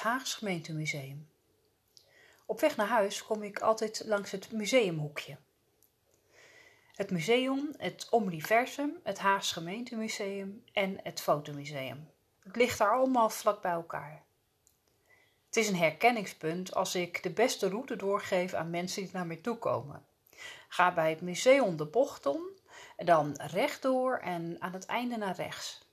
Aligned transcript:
Het 0.00 0.08
Haags 0.08 0.34
Gemeentemuseum. 0.34 1.28
Op 2.46 2.60
weg 2.60 2.76
naar 2.76 2.86
huis 2.86 3.24
kom 3.24 3.42
ik 3.42 3.58
altijd 3.60 4.02
langs 4.04 4.30
het 4.30 4.52
museumhoekje. 4.52 5.36
Het 6.94 7.10
museum, 7.10 7.74
het 7.76 8.06
Omniversum, 8.10 9.00
het 9.02 9.18
Haags 9.18 9.52
Gemeentemuseum 9.52 10.64
en 10.72 11.00
het 11.02 11.20
Fotomuseum. 11.20 12.10
Het 12.42 12.56
ligt 12.56 12.78
daar 12.78 12.92
allemaal 12.92 13.30
vlak 13.30 13.62
bij 13.62 13.70
elkaar. 13.70 14.22
Het 15.46 15.56
is 15.56 15.68
een 15.68 15.76
herkenningspunt 15.76 16.74
als 16.74 16.94
ik 16.94 17.22
de 17.22 17.30
beste 17.30 17.68
route 17.68 17.96
doorgeef 17.96 18.54
aan 18.54 18.70
mensen 18.70 19.02
die 19.02 19.12
naar 19.12 19.26
mij 19.26 19.36
toe 19.36 19.56
komen. 19.56 20.04
Ga 20.68 20.94
bij 20.94 21.10
het 21.10 21.20
museum 21.20 21.76
de 21.76 21.86
bocht 21.86 22.26
om, 22.26 22.42
dan 22.96 23.34
rechtdoor 23.36 24.18
en 24.18 24.56
aan 24.60 24.72
het 24.72 24.86
einde 24.86 25.16
naar 25.16 25.36
rechts. 25.36 25.88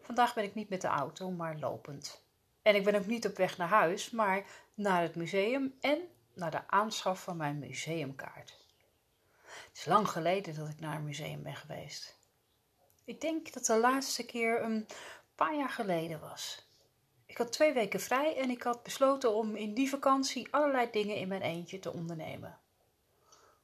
Vandaag 0.00 0.34
ben 0.34 0.44
ik 0.44 0.54
niet 0.54 0.68
met 0.68 0.80
de 0.80 0.88
auto, 0.88 1.30
maar 1.30 1.58
lopend. 1.58 2.23
En 2.64 2.74
ik 2.74 2.84
ben 2.84 2.94
ook 2.94 3.06
niet 3.06 3.26
op 3.26 3.36
weg 3.36 3.56
naar 3.56 3.68
huis, 3.68 4.10
maar 4.10 4.44
naar 4.74 5.02
het 5.02 5.14
museum 5.14 5.74
en 5.80 5.98
naar 6.34 6.50
de 6.50 6.68
aanschaf 6.68 7.22
van 7.22 7.36
mijn 7.36 7.58
museumkaart. 7.58 8.56
Het 9.44 9.78
is 9.78 9.84
lang 9.84 10.08
geleden 10.08 10.54
dat 10.54 10.68
ik 10.68 10.80
naar 10.80 10.96
een 10.96 11.04
museum 11.04 11.42
ben 11.42 11.56
geweest. 11.56 12.18
Ik 13.04 13.20
denk 13.20 13.52
dat 13.52 13.66
de 13.66 13.78
laatste 13.78 14.24
keer 14.24 14.62
een 14.62 14.86
paar 15.34 15.56
jaar 15.56 15.70
geleden 15.70 16.20
was. 16.20 16.68
Ik 17.26 17.36
had 17.36 17.52
twee 17.52 17.72
weken 17.72 18.00
vrij 18.00 18.36
en 18.36 18.50
ik 18.50 18.62
had 18.62 18.82
besloten 18.82 19.34
om 19.34 19.56
in 19.56 19.74
die 19.74 19.88
vakantie 19.88 20.48
allerlei 20.50 20.90
dingen 20.90 21.16
in 21.16 21.28
mijn 21.28 21.42
eentje 21.42 21.78
te 21.78 21.92
ondernemen. 21.92 22.58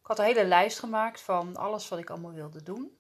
Ik 0.01 0.07
had 0.07 0.19
een 0.19 0.25
hele 0.25 0.45
lijst 0.45 0.79
gemaakt 0.79 1.21
van 1.21 1.57
alles 1.57 1.89
wat 1.89 1.99
ik 1.99 2.11
allemaal 2.11 2.33
wilde 2.33 2.63
doen. 2.63 2.99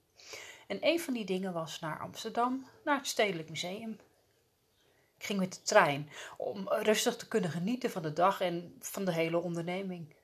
En 0.67 0.79
een 0.81 1.01
van 1.01 1.15
die 1.15 1.25
dingen 1.25 1.53
was 1.53 1.81
naar 1.81 2.01
Amsterdam, 2.01 2.67
naar 2.85 2.97
het 2.97 3.07
Stedelijk 3.07 3.49
Museum. 3.49 3.99
Ging 5.23 5.39
met 5.39 5.55
de 5.55 5.63
trein 5.63 6.11
om 6.37 6.69
rustig 6.69 7.17
te 7.17 7.29
kunnen 7.29 7.51
genieten 7.51 7.91
van 7.91 8.03
de 8.03 8.13
dag 8.13 8.41
en 8.41 8.77
van 8.81 9.05
de 9.05 9.13
hele 9.13 9.39
onderneming. 9.39 10.15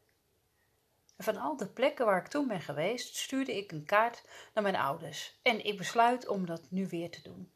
En 1.16 1.24
van 1.24 1.36
al 1.36 1.56
de 1.56 1.66
plekken 1.66 2.06
waar 2.06 2.20
ik 2.20 2.28
toen 2.28 2.48
ben 2.48 2.60
geweest, 2.60 3.16
stuurde 3.16 3.56
ik 3.56 3.72
een 3.72 3.84
kaart 3.84 4.22
naar 4.54 4.62
mijn 4.62 4.76
ouders. 4.76 5.38
En 5.42 5.64
ik 5.64 5.76
besluit 5.76 6.26
om 6.26 6.46
dat 6.46 6.70
nu 6.70 6.86
weer 6.86 7.10
te 7.10 7.22
doen. 7.22 7.50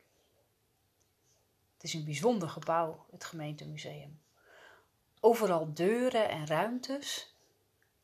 Het 1.75 1.83
is 1.83 1.95
een 1.95 2.05
bijzonder 2.05 2.49
gebouw, 2.49 3.07
het 3.11 3.25
gemeentemuseum. 3.25 4.21
Overal 5.21 5.75
deuren 5.75 6.29
en 6.29 6.47
ruimtes. 6.47 7.35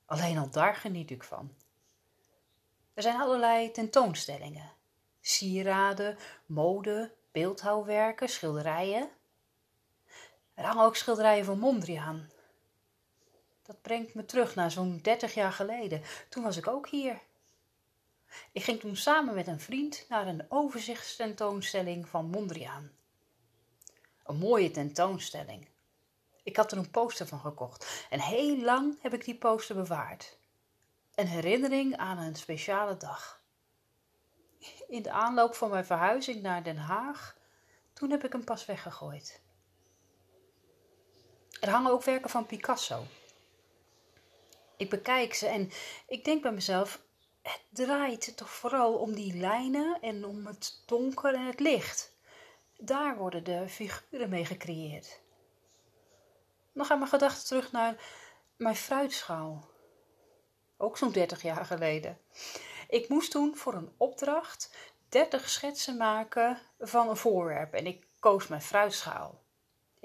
Alleen 0.06 0.38
al 0.38 0.50
daar 0.50 0.74
geniet 0.74 1.10
ik 1.10 1.24
van. 1.24 1.54
Er 2.94 3.02
zijn 3.02 3.20
allerlei 3.20 3.70
tentoonstellingen. 3.70 4.72
Sieraden, 5.20 6.18
mode, 6.46 7.14
beeldhouwwerken, 7.32 8.28
schilderijen. 8.28 9.10
Er 10.56 10.64
hangen 10.64 10.84
ook 10.84 10.96
schilderijen 10.96 11.44
van 11.44 11.58
Mondriaan. 11.58 12.30
Dat 13.62 13.82
brengt 13.82 14.14
me 14.14 14.24
terug 14.24 14.54
naar 14.54 14.70
zo'n 14.70 14.98
dertig 15.02 15.34
jaar 15.34 15.52
geleden. 15.52 16.02
Toen 16.28 16.42
was 16.42 16.56
ik 16.56 16.66
ook 16.66 16.88
hier. 16.88 17.20
Ik 18.52 18.64
ging 18.64 18.80
toen 18.80 18.96
samen 18.96 19.34
met 19.34 19.46
een 19.46 19.60
vriend 19.60 20.06
naar 20.08 20.26
een 20.26 20.46
overzichtstentoonstelling 20.48 22.08
van 22.08 22.30
Mondriaan. 22.30 22.90
Een 24.24 24.36
mooie 24.36 24.70
tentoonstelling. 24.70 25.68
Ik 26.42 26.56
had 26.56 26.72
er 26.72 26.78
een 26.78 26.91
poster 26.91 27.26
van 27.26 27.41
gekocht 27.41 28.06
en 28.10 28.20
heel 28.20 28.58
lang 28.58 29.02
heb 29.02 29.14
ik 29.14 29.24
die 29.24 29.38
poster 29.38 29.74
bewaard. 29.74 30.38
Een 31.14 31.28
herinnering 31.28 31.96
aan 31.96 32.18
een 32.18 32.36
speciale 32.36 32.97
dag. 32.97 33.42
In 34.88 35.02
de 35.02 35.10
aanloop 35.10 35.54
van 35.54 35.70
mijn 35.70 35.86
verhuizing 35.86 36.42
naar 36.42 36.62
Den 36.62 36.76
Haag, 36.76 37.36
toen 37.92 38.10
heb 38.10 38.25
ik 38.25 38.32
hem 38.32 38.44
pas 38.44 38.64
weggegooid. 38.66 39.44
Er 41.61 41.71
hangen 41.71 41.91
ook 41.91 42.05
werken 42.05 42.31
van 42.31 42.47
Picasso. 42.47 43.05
Ik 44.77 44.91
bekijk 44.91 45.34
ze 45.34 45.47
en 45.47 45.71
ik 46.06 46.25
denk 46.25 46.43
bij 46.43 46.53
mezelf: 46.53 47.00
het 47.43 47.61
draait 47.71 48.37
toch 48.37 48.50
vooral 48.50 48.94
om 48.94 49.15
die 49.15 49.37
lijnen 49.37 49.99
en 50.00 50.25
om 50.25 50.47
het 50.47 50.83
donker 50.87 51.34
en 51.34 51.47
het 51.47 51.61
licht. 51.61 52.15
Daar 52.78 53.17
worden 53.17 53.44
de 53.44 53.69
figuren 53.69 54.28
mee 54.28 54.44
gecreëerd. 54.44 55.21
Dan 56.72 56.84
gaan 56.87 56.99
mijn 56.99 57.11
gedachten 57.11 57.47
terug 57.47 57.73
naar 57.73 57.97
mijn 58.56 58.77
fruitschaal. 58.77 59.69
Ook 60.77 60.99
zo'n 60.99 61.12
30 61.12 61.43
jaar 61.43 61.65
geleden. 61.65 62.19
Ik 62.88 63.09
moest 63.09 63.31
toen 63.31 63.56
voor 63.56 63.75
een 63.75 63.93
opdracht 63.97 64.71
30 65.09 65.49
schetsen 65.49 65.97
maken 65.97 66.59
van 66.78 67.09
een 67.09 67.17
voorwerp 67.17 67.75
en 67.75 67.87
ik 67.87 68.06
koos 68.19 68.47
mijn 68.47 68.62
fruitschaal. 68.62 69.44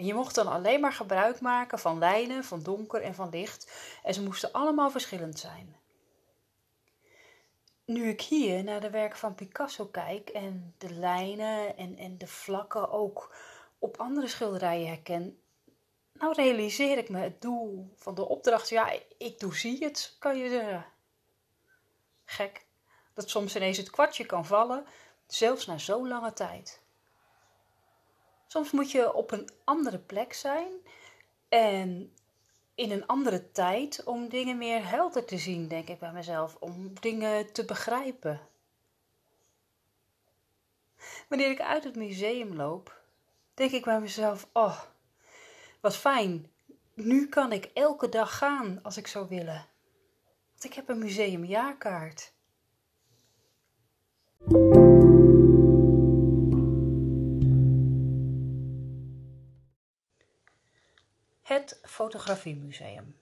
Je 0.05 0.13
mocht 0.13 0.35
dan 0.35 0.47
alleen 0.47 0.79
maar 0.79 0.93
gebruik 0.93 1.39
maken 1.39 1.79
van 1.79 1.97
lijnen, 1.97 2.43
van 2.43 2.63
donker 2.63 3.01
en 3.01 3.15
van 3.15 3.29
licht. 3.29 3.71
En 4.03 4.13
ze 4.13 4.23
moesten 4.23 4.51
allemaal 4.51 4.91
verschillend 4.91 5.39
zijn. 5.39 5.75
Nu 7.85 8.09
ik 8.09 8.21
hier 8.21 8.63
naar 8.63 8.81
de 8.81 8.89
werken 8.89 9.17
van 9.17 9.35
Picasso 9.35 9.85
kijk 9.85 10.29
en 10.29 10.73
de 10.77 10.93
lijnen 10.93 11.77
en, 11.77 11.97
en 11.97 12.17
de 12.17 12.27
vlakken 12.27 12.91
ook 12.91 13.35
op 13.79 13.97
andere 13.97 14.27
schilderijen 14.27 14.87
herken, 14.87 15.41
nou 16.13 16.33
realiseer 16.33 16.97
ik 16.97 17.09
me 17.09 17.19
het 17.19 17.41
doel 17.41 17.93
van 17.95 18.15
de 18.15 18.27
opdracht. 18.27 18.69
Ja, 18.69 18.91
ik 19.17 19.39
doorzie 19.39 19.83
het, 19.83 20.15
kan 20.19 20.37
je 20.37 20.49
zeggen. 20.49 20.85
Gek, 22.25 22.65
dat 23.13 23.29
soms 23.29 23.55
ineens 23.55 23.77
het 23.77 23.89
kwartje 23.89 24.25
kan 24.25 24.45
vallen, 24.45 24.85
zelfs 25.27 25.65
na 25.65 25.77
zo'n 25.77 26.07
lange 26.07 26.33
tijd. 26.33 26.80
Soms 28.51 28.71
moet 28.71 28.91
je 28.91 29.13
op 29.13 29.31
een 29.31 29.49
andere 29.63 29.99
plek 29.99 30.33
zijn 30.33 30.71
en 31.49 32.13
in 32.75 32.91
een 32.91 33.07
andere 33.07 33.51
tijd 33.51 34.03
om 34.03 34.29
dingen 34.29 34.57
meer 34.57 34.89
helder 34.89 35.25
te 35.25 35.37
zien, 35.37 35.67
denk 35.67 35.87
ik 35.87 35.99
bij 35.99 36.11
mezelf, 36.11 36.55
om 36.59 36.93
dingen 36.99 37.53
te 37.53 37.65
begrijpen. 37.65 38.39
Wanneer 41.27 41.49
ik 41.49 41.61
uit 41.61 41.83
het 41.83 41.95
museum 41.95 42.55
loop, 42.55 43.01
denk 43.53 43.71
ik 43.71 43.83
bij 43.83 43.99
mezelf: 43.99 44.47
oh, 44.53 44.81
wat 45.79 45.97
fijn. 45.97 46.51
Nu 46.93 47.27
kan 47.27 47.51
ik 47.51 47.65
elke 47.73 48.09
dag 48.09 48.37
gaan 48.37 48.79
als 48.83 48.97
ik 48.97 49.07
zou 49.07 49.27
willen. 49.27 49.65
Want 50.51 50.63
ik 50.63 50.73
heb 50.73 50.89
een 50.89 50.99
museumjaarkaart. 50.99 52.33
Het 61.51 61.79
Fotografiemuseum. 61.83 63.17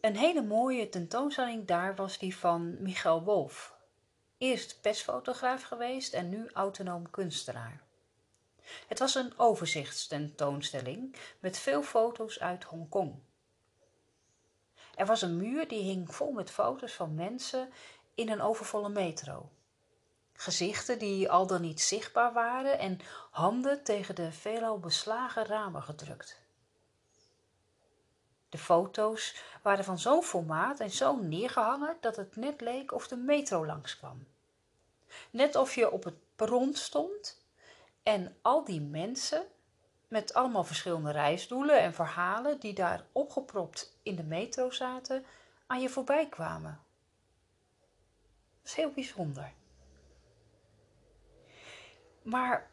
Een 0.00 0.16
hele 0.16 0.42
mooie 0.42 0.88
tentoonstelling 0.88 1.66
daar 1.66 1.94
was 1.94 2.18
die 2.18 2.36
van 2.36 2.82
Michael 2.82 3.22
Wolf. 3.22 3.74
Eerst 4.38 4.80
persfotograaf 4.80 5.62
geweest 5.62 6.12
en 6.12 6.28
nu 6.28 6.50
autonoom 6.52 7.10
kunstenaar. 7.10 7.82
Het 8.86 8.98
was 8.98 9.14
een 9.14 9.38
overzichtstentoonstelling 9.38 11.16
met 11.38 11.58
veel 11.58 11.82
foto's 11.82 12.40
uit 12.40 12.64
Hongkong. 12.64 13.14
Er 14.94 15.06
was 15.06 15.22
een 15.22 15.36
muur 15.36 15.68
die 15.68 15.82
hing 15.82 16.14
vol 16.14 16.32
met 16.32 16.50
foto's 16.50 16.92
van 16.92 17.14
mensen 17.14 17.72
in 18.14 18.30
een 18.30 18.40
overvolle 18.40 18.88
metro. 18.88 19.50
Gezichten 20.36 20.98
die 20.98 21.30
al 21.30 21.46
dan 21.46 21.60
niet 21.60 21.80
zichtbaar 21.80 22.32
waren 22.32 22.78
en 22.78 23.00
handen 23.30 23.82
tegen 23.82 24.14
de 24.14 24.32
veelal 24.32 24.78
beslagen 24.78 25.44
ramen 25.44 25.82
gedrukt. 25.82 26.42
De 28.48 28.58
foto's 28.58 29.36
waren 29.62 29.84
van 29.84 29.98
zo'n 29.98 30.22
formaat 30.22 30.80
en 30.80 30.90
zo 30.90 31.16
neergehangen 31.16 31.96
dat 32.00 32.16
het 32.16 32.36
net 32.36 32.60
leek 32.60 32.92
of 32.92 33.08
de 33.08 33.16
metro 33.16 33.66
langskwam. 33.66 34.26
Net 35.30 35.56
of 35.56 35.74
je 35.74 35.90
op 35.90 36.04
het 36.04 36.14
perron 36.36 36.74
stond 36.74 37.42
en 38.02 38.36
al 38.42 38.64
die 38.64 38.80
mensen 38.80 39.46
met 40.08 40.34
allemaal 40.34 40.64
verschillende 40.64 41.10
reisdoelen 41.10 41.80
en 41.80 41.94
verhalen 41.94 42.60
die 42.60 42.74
daar 42.74 43.04
opgepropt 43.12 43.96
in 44.02 44.16
de 44.16 44.22
metro 44.22 44.70
zaten, 44.70 45.24
aan 45.66 45.80
je 45.80 45.88
voorbij 45.88 46.28
kwamen. 46.28 46.80
Dat 48.62 48.72
is 48.72 48.74
heel 48.74 48.90
bijzonder. 48.90 49.52
Maar 52.24 52.70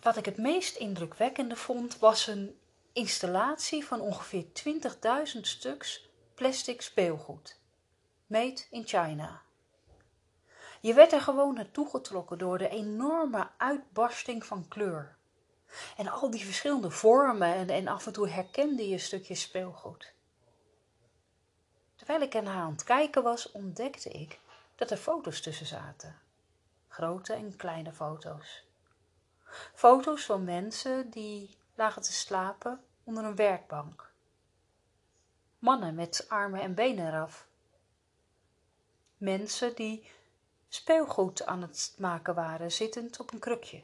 wat 0.00 0.16
ik 0.16 0.24
het 0.24 0.36
meest 0.36 0.76
indrukwekkende 0.76 1.56
vond, 1.56 1.98
was 1.98 2.26
een 2.26 2.58
installatie 2.92 3.86
van 3.86 4.00
ongeveer 4.00 4.44
20.000 5.34 5.40
stuks 5.40 6.08
plastic 6.34 6.82
speelgoed. 6.82 7.60
Made 8.26 8.62
in 8.70 8.86
China. 8.86 9.42
Je 10.80 10.94
werd 10.94 11.12
er 11.12 11.20
gewoon 11.20 11.54
naartoe 11.54 11.90
getrokken 11.90 12.38
door 12.38 12.58
de 12.58 12.68
enorme 12.68 13.48
uitbarsting 13.56 14.46
van 14.46 14.68
kleur. 14.68 15.16
En 15.96 16.08
al 16.08 16.30
die 16.30 16.44
verschillende 16.44 16.90
vormen 16.90 17.54
en, 17.54 17.68
en 17.68 17.88
af 17.88 18.06
en 18.06 18.12
toe 18.12 18.28
herkende 18.28 18.88
je 18.88 18.98
stukjes 18.98 19.40
speelgoed. 19.40 20.12
Terwijl 21.94 22.20
ik 22.20 22.34
er 22.34 22.42
naar 22.42 22.56
aan 22.56 22.72
het 22.72 22.84
kijken 22.84 23.22
was, 23.22 23.52
ontdekte 23.52 24.10
ik 24.10 24.40
dat 24.74 24.90
er 24.90 24.96
foto's 24.96 25.40
tussen 25.40 25.66
zaten 25.66 26.24
grote 26.96 27.32
en 27.32 27.56
kleine 27.56 27.92
foto's. 27.92 28.64
Foto's 29.74 30.24
van 30.24 30.44
mensen 30.44 31.10
die 31.10 31.56
lagen 31.74 32.02
te 32.02 32.12
slapen 32.12 32.80
onder 33.04 33.24
een 33.24 33.36
werkbank. 33.36 34.12
Mannen 35.58 35.94
met 35.94 36.26
armen 36.28 36.60
en 36.60 36.74
benen 36.74 37.06
eraf. 37.06 37.46
Mensen 39.16 39.74
die 39.74 40.10
speelgoed 40.68 41.46
aan 41.46 41.62
het 41.62 41.94
maken 41.98 42.34
waren, 42.34 42.72
zittend 42.72 43.20
op 43.20 43.32
een 43.32 43.38
krukje. 43.38 43.82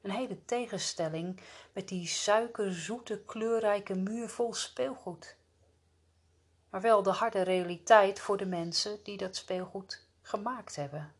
Een 0.00 0.10
hele 0.10 0.44
tegenstelling 0.44 1.40
met 1.72 1.88
die 1.88 2.06
suikerzoete, 2.06 3.22
kleurrijke 3.22 3.94
muur 3.94 4.28
vol 4.28 4.54
speelgoed. 4.54 5.36
Maar 6.70 6.80
wel 6.80 7.02
de 7.02 7.10
harde 7.10 7.42
realiteit 7.42 8.20
voor 8.20 8.36
de 8.36 8.46
mensen 8.46 9.04
die 9.04 9.16
dat 9.16 9.36
speelgoed 9.36 10.05
gemaakt 10.26 10.76
hebben. 10.76 11.14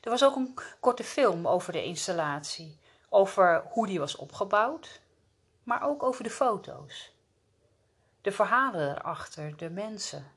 Er 0.00 0.10
was 0.10 0.24
ook 0.24 0.36
een 0.36 0.58
korte 0.80 1.04
film 1.04 1.48
over 1.48 1.72
de 1.72 1.84
installatie, 1.84 2.78
over 3.08 3.64
hoe 3.70 3.86
die 3.86 3.98
was 3.98 4.16
opgebouwd, 4.16 5.00
maar 5.62 5.82
ook 5.82 6.02
over 6.02 6.22
de 6.22 6.30
foto's. 6.30 7.14
De 8.20 8.32
verhalen 8.32 8.96
erachter, 8.96 9.56
de 9.56 9.70
mensen. 9.70 10.32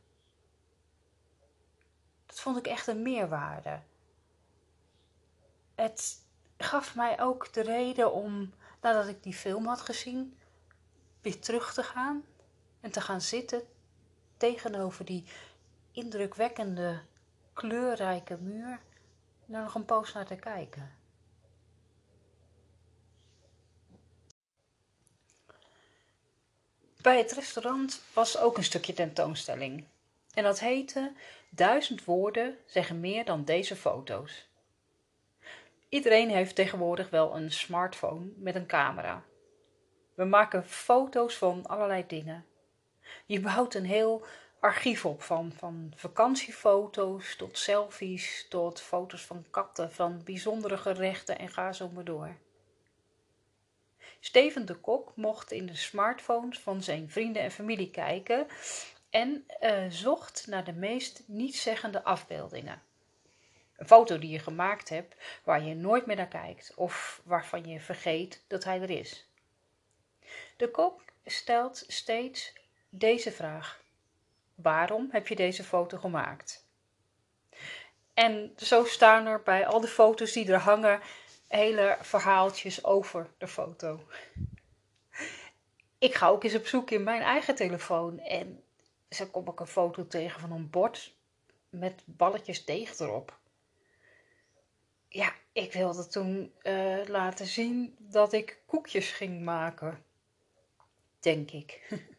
Dat 2.25 2.39
vond 2.39 2.57
ik 2.57 2.67
echt 2.67 2.87
een 2.87 3.01
meerwaarde. 3.01 3.79
Het 5.75 6.21
gaf 6.57 6.95
mij 6.95 7.21
ook 7.21 7.53
de 7.53 7.61
reden 7.61 8.13
om, 8.13 8.53
nadat 8.81 9.07
ik 9.07 9.23
die 9.23 9.33
film 9.33 9.65
had 9.65 9.81
gezien, 9.81 10.37
weer 11.21 11.39
terug 11.39 11.73
te 11.73 11.83
gaan 11.83 12.25
en 12.81 12.91
te 12.91 13.01
gaan 13.01 13.21
zitten 13.21 13.67
tegenover 14.37 15.05
die 15.05 15.25
indrukwekkende, 15.95 16.99
kleurrijke 17.53 18.37
muur 18.37 18.79
en 19.47 19.61
nog 19.61 19.75
een 19.75 19.85
poos 19.85 20.13
naar 20.13 20.25
te 20.25 20.35
kijken. 20.35 20.91
Bij 27.01 27.17
het 27.17 27.31
restaurant 27.31 28.01
was 28.13 28.37
ook 28.37 28.57
een 28.57 28.63
stukje 28.63 28.93
tentoonstelling. 28.93 29.85
En 30.33 30.43
dat 30.43 30.59
heette 30.59 31.11
Duizend 31.55 32.05
woorden 32.05 32.57
zeggen 32.65 32.99
meer 32.99 33.25
dan 33.25 33.43
deze 33.43 33.75
foto's. 33.75 34.47
Iedereen 35.89 36.29
heeft 36.29 36.55
tegenwoordig 36.55 37.09
wel 37.09 37.35
een 37.35 37.51
smartphone 37.51 38.25
met 38.35 38.55
een 38.55 38.65
camera. 38.65 39.23
We 40.13 40.23
maken 40.23 40.65
foto's 40.65 41.35
van 41.35 41.65
allerlei 41.65 42.03
dingen. 42.07 42.45
Je 43.25 43.39
bouwt 43.39 43.73
een 43.73 43.85
heel 43.85 44.25
archief 44.59 45.05
op 45.05 45.21
van, 45.21 45.53
van 45.57 45.93
vakantiefoto's 45.95 47.35
tot 47.35 47.57
selfies 47.57 48.45
tot 48.49 48.81
foto's 48.81 49.25
van 49.25 49.45
katten, 49.49 49.91
van 49.91 50.21
bijzondere 50.23 50.77
gerechten 50.77 51.39
en 51.39 51.49
ga 51.49 51.73
zo 51.73 51.89
maar 51.89 52.03
door. 52.03 52.35
Steven 54.19 54.65
de 54.65 54.75
Kok 54.75 55.15
mocht 55.15 55.51
in 55.51 55.65
de 55.65 55.75
smartphones 55.75 56.59
van 56.59 56.83
zijn 56.83 57.09
vrienden 57.09 57.41
en 57.41 57.51
familie 57.51 57.91
kijken 57.91 58.47
en 59.09 59.45
uh, 59.61 59.85
zocht 59.89 60.47
naar 60.47 60.63
de 60.63 60.73
meest 60.73 61.23
nietszeggende 61.25 62.03
afbeeldingen. 62.03 62.81
Een 63.75 63.87
foto 63.87 64.19
die 64.19 64.29
je 64.29 64.39
gemaakt 64.39 64.89
hebt 64.89 65.15
waar 65.43 65.63
je 65.63 65.75
nooit 65.75 66.05
meer 66.05 66.15
naar 66.15 66.27
kijkt 66.27 66.73
of 66.75 67.21
waarvan 67.23 67.67
je 67.67 67.79
vergeet 67.79 68.43
dat 68.47 68.63
hij 68.63 68.81
er 68.81 68.89
is. 68.89 69.27
De 70.57 70.71
kok 70.71 71.01
stelt 71.25 71.83
steeds 71.87 72.53
deze 72.89 73.31
vraag: 73.31 73.83
Waarom 74.55 75.07
heb 75.11 75.27
je 75.27 75.35
deze 75.35 75.63
foto 75.63 75.97
gemaakt? 75.97 76.65
En 78.13 78.53
zo 78.57 78.85
staan 78.85 79.25
er 79.25 79.41
bij 79.43 79.67
al 79.67 79.79
de 79.79 79.87
foto's 79.87 80.31
die 80.31 80.51
er 80.51 80.59
hangen 80.59 80.99
hele 81.47 81.97
verhaaltjes 82.01 82.83
over 82.83 83.27
de 83.37 83.47
foto. 83.47 83.99
Ik 85.97 86.15
ga 86.15 86.27
ook 86.27 86.43
eens 86.43 86.55
op 86.55 86.67
zoek 86.67 86.91
in 86.91 87.03
mijn 87.03 87.21
eigen 87.21 87.55
telefoon 87.55 88.19
en 88.19 88.63
zo 89.09 89.25
kom 89.25 89.47
ik 89.47 89.59
een 89.59 89.67
foto 89.67 90.07
tegen 90.07 90.39
van 90.39 90.51
een 90.51 90.69
bord 90.69 91.13
met 91.69 92.01
balletjes 92.05 92.65
deeg 92.65 92.99
erop. 92.99 93.39
Ja, 95.07 95.33
ik 95.51 95.73
wilde 95.73 96.07
toen 96.07 96.53
uh, 96.63 97.05
laten 97.05 97.45
zien 97.45 97.95
dat 97.99 98.33
ik 98.33 98.61
koekjes 98.65 99.11
ging 99.11 99.41
maken. 99.43 100.03
Denk 101.19 101.51
ik. 101.51 101.81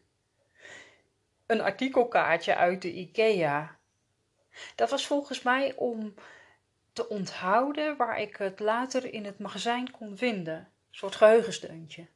een 1.47 1.61
artikelkaartje 1.61 2.55
uit 2.55 2.81
de 2.81 2.93
IKEA. 2.93 3.77
Dat 4.75 4.89
was 4.89 5.07
volgens 5.07 5.41
mij 5.41 5.75
om 5.75 6.13
te 6.93 7.09
onthouden 7.09 7.97
waar 7.97 8.19
ik 8.19 8.35
het 8.35 8.59
later 8.59 9.13
in 9.13 9.25
het 9.25 9.39
magazijn 9.39 9.91
kon 9.91 10.17
vinden. 10.17 10.55
Een 10.55 10.95
soort 10.95 11.15
geheugensteuntje. 11.15 12.07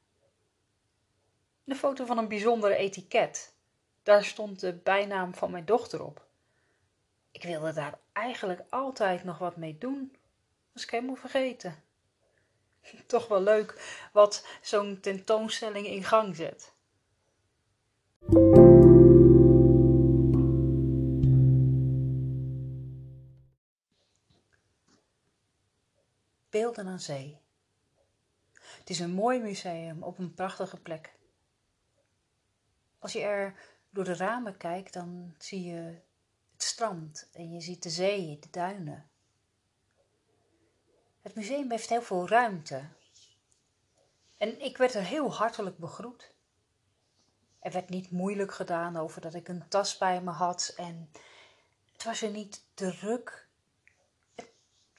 Een 1.66 1.76
foto 1.76 2.06
van 2.06 2.18
een 2.18 2.28
bijzondere 2.28 2.76
etiket. 2.76 3.54
Daar 4.04 4.26
stond 4.26 4.60
de 4.60 4.74
bijnaam 4.74 5.36
van 5.36 5.52
mijn 5.52 5.66
dochter 5.66 6.06
op. 6.06 6.26
Ik 7.32 7.44
wilde 7.44 7.74
daar 7.74 8.00
eigenlijk 8.14 8.62
altijd 8.70 9.24
nog 9.24 9.38
wat 9.38 9.56
mee 9.56 9.78
doen. 9.78 10.16
Was 10.74 10.84
ik 10.84 10.90
helemaal 10.90 11.16
vergeten. 11.16 11.84
Toch 13.08 13.28
wel 13.28 13.42
leuk 13.42 14.00
wat 14.14 14.48
zo'n 14.62 15.00
tentoonstelling 15.00 15.88
in 15.88 16.04
gang 16.04 16.36
zet. 16.36 16.74
Beelden 26.62 26.88
aan 26.88 27.00
Zee. 27.00 27.42
Het 28.54 28.90
is 28.90 29.00
een 29.00 29.12
mooi 29.12 29.40
museum 29.40 30.04
op 30.04 30.18
een 30.18 30.34
prachtige 30.34 30.78
plek. 30.78 31.16
Als 33.00 33.14
je 33.14 33.22
er 33.22 33.56
door 33.90 34.04
de 34.04 34.16
ramen 34.16 34.58
kijkt, 34.58 34.94
dan 34.94 35.36
zie 35.38 35.64
je 35.64 36.02
het 36.52 36.64
strand 36.64 37.30
en 37.34 37.52
je 37.52 37.62
ziet 37.62 37.84
de 37.84 37.90
zee, 37.90 38.40
de 38.40 38.50
duinen. 38.50 39.10
Het 41.22 41.36
museum 41.36 41.72
heeft 41.72 41.90
heel 41.90 42.02
veel 42.02 42.28
ruimte. 42.28 42.90
En 44.38 44.62
ik 44.62 44.78
werd 44.78 44.94
er 44.94 45.06
heel 45.06 45.34
hartelijk 45.34 45.78
begroet. 45.78 46.34
Er 47.60 47.72
werd 47.72 47.90
niet 47.90 48.12
moeilijk 48.12 48.54
gedaan 48.54 48.98
over 48.98 49.22
dat 49.22 49.34
ik 49.34 49.48
een 49.48 49.68
tas 49.68 49.98
bij 49.98 50.22
me 50.22 50.32
had 50.32 50.74
en 50.78 51.12
het 51.92 52.04
was 52.04 52.22
er 52.22 52.32
niet 52.32 52.64
druk 52.74 53.50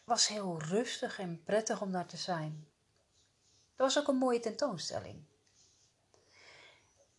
was 0.04 0.28
heel 0.28 0.62
rustig 0.62 1.18
en 1.18 1.42
prettig 1.42 1.80
om 1.80 1.92
daar 1.92 2.06
te 2.06 2.16
zijn. 2.16 2.68
Er 3.76 3.84
was 3.84 3.98
ook 3.98 4.08
een 4.08 4.16
mooie 4.16 4.40
tentoonstelling. 4.40 5.24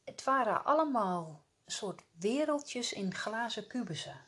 Het 0.03 0.23
waren 0.23 0.65
allemaal 0.65 1.43
een 1.65 1.71
soort 1.71 2.03
wereldjes 2.11 2.93
in 2.93 3.13
glazen 3.13 3.67
kubussen. 3.67 4.25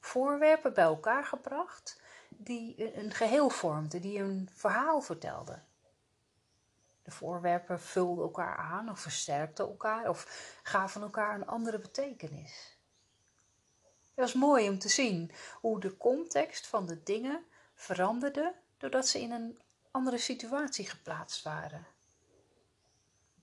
Voorwerpen 0.00 0.74
bij 0.74 0.84
elkaar 0.84 1.24
gebracht 1.24 2.00
die 2.28 2.96
een 2.96 3.12
geheel 3.12 3.50
vormden, 3.50 4.00
die 4.00 4.18
een 4.18 4.50
verhaal 4.52 5.00
vertelden. 5.00 5.66
De 7.02 7.10
voorwerpen 7.10 7.80
vulden 7.80 8.24
elkaar 8.24 8.56
aan 8.56 8.90
of 8.90 9.00
versterkten 9.00 9.64
elkaar 9.64 10.08
of 10.08 10.58
gaven 10.62 11.02
elkaar 11.02 11.34
een 11.34 11.46
andere 11.46 11.78
betekenis. 11.78 12.77
Het 14.18 14.32
was 14.32 14.42
mooi 14.42 14.68
om 14.68 14.78
te 14.78 14.88
zien 14.88 15.30
hoe 15.60 15.80
de 15.80 15.96
context 15.96 16.66
van 16.66 16.86
de 16.86 17.02
dingen 17.02 17.44
veranderde 17.74 18.54
doordat 18.78 19.08
ze 19.08 19.20
in 19.20 19.30
een 19.30 19.58
andere 19.90 20.18
situatie 20.18 20.86
geplaatst 20.86 21.42
waren. 21.42 21.86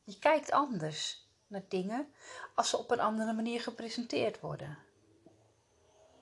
Je 0.04 0.20
kijkt 0.20 0.52
anders 0.52 1.28
naar 1.48 1.64
dingen 1.68 2.14
als 2.56 2.70
ze 2.70 2.78
op 2.78 2.92
een 2.92 3.00
andere 3.00 3.34
manier 3.34 3.62
gepresenteerd 3.62 4.40
worden. 4.40 4.78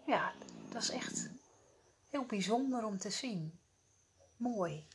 Ja, 0.05 0.33
dat 0.69 0.81
is 0.81 0.89
echt 0.89 1.29
heel 2.10 2.25
bijzonder 2.25 2.86
om 2.86 2.98
te 2.98 3.10
zien. 3.10 3.60
Mooi. 4.38 4.88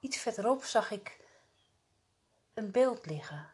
Iets 0.00 0.16
verderop 0.16 0.64
zag 0.64 0.90
ik 0.90 1.26
een 2.54 2.70
beeld 2.70 3.06
liggen 3.06 3.53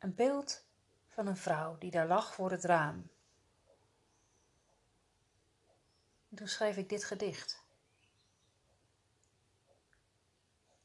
een 0.00 0.14
beeld 0.14 0.64
van 1.08 1.26
een 1.26 1.36
vrouw 1.36 1.78
die 1.78 1.90
daar 1.90 2.06
lag 2.06 2.34
voor 2.34 2.50
het 2.50 2.64
raam. 2.64 3.10
En 6.28 6.36
toen 6.36 6.48
schreef 6.48 6.76
ik 6.76 6.88
dit 6.88 7.04
gedicht. 7.04 7.64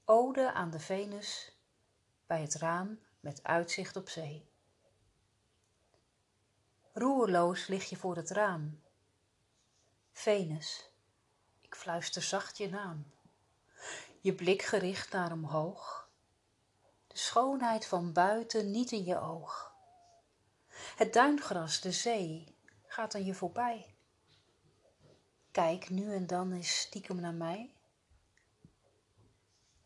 Ode 0.06 0.54
aan 0.54 0.70
de 0.70 0.80
Venus 0.80 1.58
bij 2.26 2.42
het 2.42 2.56
raam 2.56 3.00
met 3.20 3.44
uitzicht 3.44 3.96
op 3.96 4.10
zee. 4.10 4.50
Roerloos 6.94 7.68
lig 7.68 7.90
je 7.90 7.96
voor 7.96 8.16
het 8.16 8.30
raam. 8.30 8.82
Venus, 10.12 10.90
ik 11.62 11.76
fluister 11.76 12.22
zacht 12.22 12.58
je 12.58 12.70
naam. 12.70 13.12
Je 14.22 14.34
blik 14.34 14.62
gericht 14.62 15.12
naar 15.12 15.32
omhoog 15.32 16.05
schoonheid 17.18 17.86
van 17.86 18.14
buiten 18.14 18.72
niet 18.72 18.92
in 18.92 19.04
je 19.04 19.20
oog. 19.20 19.74
Het 20.96 21.14
duingras, 21.14 21.82
de 21.82 21.92
zee, 21.92 22.56
gaat 22.88 23.16
aan 23.16 23.26
je 23.26 23.34
voorbij. 23.34 23.96
Kijk 25.52 25.90
nu 25.90 26.14
en 26.14 26.28
dan 26.28 26.52
eens 26.52 26.80
stiekem 26.80 27.20
naar 27.20 27.34
mij. 27.34 27.74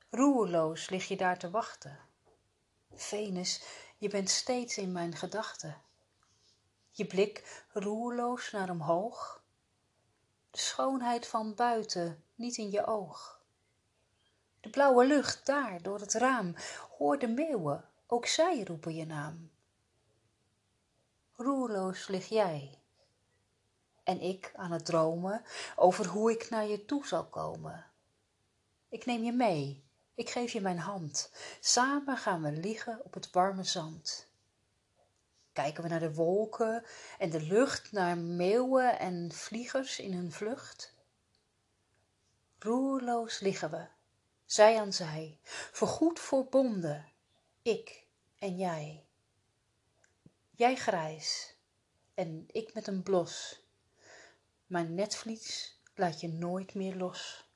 Roerloos 0.10 0.90
lig 0.90 1.08
je 1.08 1.18
daar 1.18 1.38
te 1.38 1.50
wachten. 1.50 2.00
Venus, 2.94 3.64
je 3.98 4.10
bent 4.10 4.30
steeds 4.30 4.78
in 4.78 4.92
mijn 4.92 5.16
gedachten. 5.16 5.82
Je 6.92 7.06
blik 7.06 7.66
roerloos 7.74 8.52
naar 8.52 8.70
omhoog. 8.70 9.44
De 10.52 10.60
schoonheid 10.60 11.28
van 11.28 11.56
buiten 11.56 12.24
niet 12.36 12.58
in 12.58 12.72
je 12.72 12.86
oog. 12.86 13.39
De 14.60 14.70
blauwe 14.70 15.06
lucht 15.06 15.46
daar 15.46 15.82
door 15.82 16.00
het 16.00 16.14
raam. 16.14 16.56
Hoor 16.98 17.20
de 17.20 17.28
meeuwen, 17.28 17.86
ook 18.08 18.26
zij 18.26 18.64
roepen 18.64 18.96
je 18.96 19.06
naam. 19.06 19.52
Roerloos 21.36 22.08
lig 22.08 22.30
jij. 22.30 22.80
En 24.04 24.22
ik 24.22 24.52
aan 24.56 24.72
het 24.72 24.86
dromen 24.86 25.44
over 25.76 26.06
hoe 26.08 26.32
ik 26.32 26.50
naar 26.50 26.68
je 26.68 26.86
toe 26.86 27.08
zal 27.08 27.26
komen. 27.26 27.86
Ik 28.90 29.06
neem 29.06 29.24
je 29.24 29.32
mee, 29.32 29.84
ik 30.14 30.30
geef 30.30 30.52
je 30.52 30.62
mijn 30.62 30.80
hand. 30.80 31.32
Samen 31.60 32.18
gaan 32.18 32.42
we 32.42 32.52
liggen 32.52 33.02
op 33.04 33.14
het 33.14 33.32
warme 33.32 33.64
zand. 33.64 34.28
Kijken 35.54 35.84
we 35.84 35.90
naar 35.90 36.00
de 36.00 36.14
wolken 36.14 36.84
en 37.18 37.30
de 37.30 37.42
lucht, 37.42 37.92
naar 37.92 38.18
meeuwen 38.18 39.00
en 39.00 39.32
vliegers 39.32 40.00
in 40.00 40.14
hun 40.14 40.32
vlucht. 40.32 40.94
Roerloos 42.60 43.40
liggen 43.40 43.70
we, 43.70 43.86
zij 44.52 44.80
aan 44.80 44.94
zij, 44.94 45.40
voorgoed 45.72 46.20
verbonden, 46.20 47.12
ik 47.62 48.06
en 48.40 48.58
jij. 48.58 49.06
Jij 50.52 50.76
grijs 50.76 51.56
en 52.14 52.46
ik 52.52 52.74
met 52.74 52.88
een 52.88 53.04
blos. 53.04 53.62
Mijn 54.66 54.96
netvlies 54.96 55.80
laat 55.96 56.20
je 56.20 56.28
nooit 56.28 56.74
meer 56.74 56.96
los. 56.96 57.49